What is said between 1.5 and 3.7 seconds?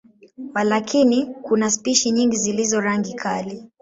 spishi nyingi zilizo rangi kali.